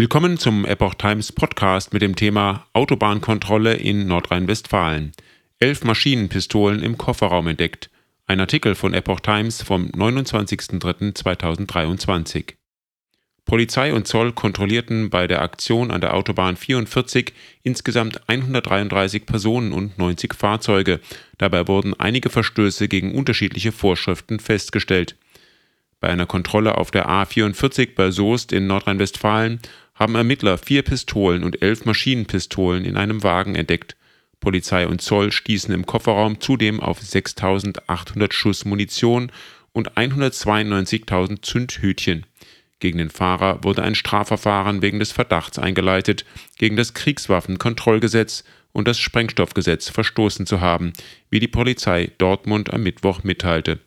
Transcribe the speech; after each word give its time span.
Willkommen 0.00 0.38
zum 0.38 0.64
Epoch 0.64 0.94
Times 0.94 1.30
Podcast 1.30 1.92
mit 1.92 2.00
dem 2.00 2.16
Thema 2.16 2.64
Autobahnkontrolle 2.72 3.74
in 3.74 4.06
Nordrhein-Westfalen. 4.06 5.12
Elf 5.58 5.84
Maschinenpistolen 5.84 6.82
im 6.82 6.96
Kofferraum 6.96 7.48
entdeckt. 7.48 7.90
Ein 8.26 8.40
Artikel 8.40 8.74
von 8.74 8.94
Epoch 8.94 9.20
Times 9.20 9.60
vom 9.60 9.88
29.03.2023. 9.88 12.54
Polizei 13.44 13.92
und 13.92 14.08
Zoll 14.08 14.32
kontrollierten 14.32 15.10
bei 15.10 15.26
der 15.26 15.42
Aktion 15.42 15.90
an 15.90 16.00
der 16.00 16.14
Autobahn 16.14 16.56
44 16.56 17.34
insgesamt 17.62 18.26
133 18.26 19.26
Personen 19.26 19.74
und 19.74 19.98
90 19.98 20.32
Fahrzeuge. 20.32 21.00
Dabei 21.36 21.68
wurden 21.68 21.92
einige 21.92 22.30
Verstöße 22.30 22.88
gegen 22.88 23.14
unterschiedliche 23.14 23.70
Vorschriften 23.70 24.40
festgestellt. 24.40 25.16
Bei 26.00 26.08
einer 26.08 26.24
Kontrolle 26.24 26.78
auf 26.78 26.90
der 26.90 27.10
A44 27.10 27.94
bei 27.94 28.10
Soest 28.10 28.52
in 28.52 28.66
Nordrhein-Westfalen 28.66 29.60
haben 30.00 30.14
Ermittler 30.14 30.56
vier 30.56 30.82
Pistolen 30.82 31.44
und 31.44 31.60
elf 31.62 31.84
Maschinenpistolen 31.84 32.86
in 32.86 32.96
einem 32.96 33.22
Wagen 33.22 33.54
entdeckt. 33.54 33.96
Polizei 34.40 34.88
und 34.88 35.02
Zoll 35.02 35.30
stießen 35.30 35.72
im 35.74 35.84
Kofferraum 35.84 36.40
zudem 36.40 36.80
auf 36.80 37.00
6.800 37.00 38.32
Schuss 38.32 38.64
Munition 38.64 39.30
und 39.72 39.92
192.000 39.92 41.42
Zündhütchen. 41.42 42.24
Gegen 42.78 42.96
den 42.96 43.10
Fahrer 43.10 43.62
wurde 43.62 43.82
ein 43.82 43.94
Strafverfahren 43.94 44.80
wegen 44.80 44.98
des 44.98 45.12
Verdachts 45.12 45.58
eingeleitet, 45.58 46.24
gegen 46.56 46.76
das 46.76 46.94
Kriegswaffenkontrollgesetz 46.94 48.44
und 48.72 48.88
das 48.88 48.98
Sprengstoffgesetz 48.98 49.90
verstoßen 49.90 50.46
zu 50.46 50.62
haben, 50.62 50.94
wie 51.28 51.40
die 51.40 51.48
Polizei 51.48 52.10
Dortmund 52.16 52.72
am 52.72 52.82
Mittwoch 52.82 53.22
mitteilte. 53.22 53.80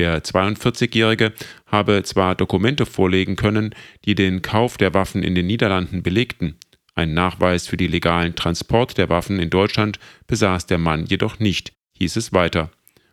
Der 0.00 0.22
42-Jährige 0.22 1.34
habe 1.66 2.02
zwar 2.04 2.34
Dokumente 2.34 2.86
vorlegen 2.86 3.36
können, 3.36 3.74
die 4.06 4.14
den 4.14 4.40
Kauf 4.40 4.78
der 4.78 4.94
Waffen 4.94 5.22
in 5.22 5.34
den 5.34 5.46
Niederlanden 5.46 6.02
belegten, 6.02 6.56
ein 6.94 7.12
Nachweis 7.12 7.66
für 7.66 7.76
den 7.76 7.90
legalen 7.90 8.34
Transport 8.34 8.96
der 8.96 9.10
Waffen 9.10 9.38
in 9.38 9.50
Deutschland 9.50 9.98
besaß 10.26 10.64
der 10.64 10.78
Mann 10.78 11.04
jedoch 11.04 11.38
nicht, 11.38 11.74
hieß 11.98 12.16
es 12.16 12.32
weiter. 12.32 12.70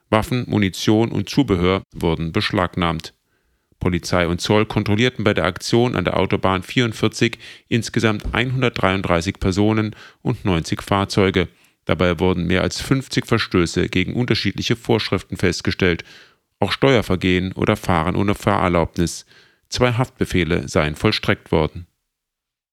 Waffen, 0.10 0.46
Munition 0.48 1.12
und 1.12 1.28
Zubehör 1.28 1.84
wurden 1.94 2.32
beschlagnahmt. 2.32 3.14
Polizei 3.82 4.26
und 4.26 4.40
Zoll 4.40 4.66
kontrollierten 4.66 5.26
bei 5.26 5.34
der 5.34 5.44
Aktion 5.44 5.94
an 5.94 6.06
der 6.06 6.16
Autobahn 6.16 6.64
44 6.64 7.38
insgesamt 7.68 8.34
133 8.34 9.42
Personen 9.42 9.94
und 10.22 10.46
90 10.46 10.82
Fahrzeuge. 10.82 11.50
Dabei 11.84 12.20
wurden 12.20 12.48
mehr 12.48 12.62
als 12.62 12.82
50 12.82 13.26
Verstöße 13.26 13.88
gegen 13.90 14.14
unterschiedliche 14.14 14.78
Vorschriften 14.78 15.36
festgestellt 15.36 16.06
auch 16.60 16.72
Steuervergehen 16.72 17.54
oder 17.54 17.76
Fahren 17.76 18.16
ohne 18.16 18.36
Fahrerlaubnis. 18.36 19.26
Zwei 19.70 19.94
Haftbefehle 19.94 20.68
seien 20.68 20.96
vollstreckt 20.96 21.52
worden 21.52 21.88